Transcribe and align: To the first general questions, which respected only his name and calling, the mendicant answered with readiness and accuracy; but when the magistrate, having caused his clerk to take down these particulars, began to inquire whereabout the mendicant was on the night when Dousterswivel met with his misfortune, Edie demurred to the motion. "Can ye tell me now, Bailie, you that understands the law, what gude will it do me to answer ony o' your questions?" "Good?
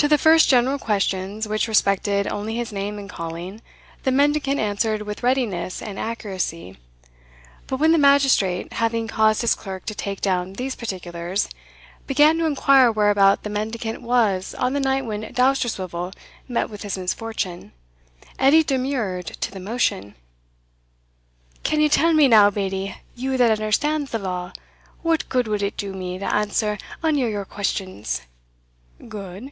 To 0.00 0.08
the 0.08 0.18
first 0.18 0.50
general 0.50 0.78
questions, 0.78 1.48
which 1.48 1.66
respected 1.66 2.26
only 2.28 2.54
his 2.54 2.70
name 2.70 2.98
and 2.98 3.08
calling, 3.08 3.62
the 4.02 4.12
mendicant 4.12 4.60
answered 4.60 5.02
with 5.02 5.22
readiness 5.22 5.80
and 5.80 5.98
accuracy; 5.98 6.78
but 7.66 7.78
when 7.78 7.90
the 7.92 7.98
magistrate, 7.98 8.74
having 8.74 9.08
caused 9.08 9.40
his 9.40 9.54
clerk 9.54 9.84
to 9.86 9.94
take 9.96 10.20
down 10.20 10.52
these 10.52 10.76
particulars, 10.76 11.48
began 12.06 12.36
to 12.38 12.44
inquire 12.44 12.92
whereabout 12.92 13.42
the 13.42 13.48
mendicant 13.50 14.02
was 14.02 14.54
on 14.54 14.74
the 14.74 14.80
night 14.80 15.06
when 15.06 15.32
Dousterswivel 15.32 16.12
met 16.46 16.68
with 16.70 16.82
his 16.82 16.98
misfortune, 16.98 17.72
Edie 18.38 18.62
demurred 18.62 19.26
to 19.26 19.50
the 19.50 19.58
motion. 19.58 20.14
"Can 21.64 21.80
ye 21.80 21.88
tell 21.88 22.12
me 22.12 22.28
now, 22.28 22.50
Bailie, 22.50 22.96
you 23.16 23.36
that 23.38 23.50
understands 23.50 24.10
the 24.12 24.18
law, 24.20 24.52
what 25.02 25.28
gude 25.30 25.48
will 25.48 25.62
it 25.62 25.76
do 25.78 25.94
me 25.94 26.18
to 26.18 26.32
answer 26.32 26.76
ony 27.02 27.24
o' 27.24 27.28
your 27.28 27.46
questions?" 27.46 28.20
"Good? 29.08 29.50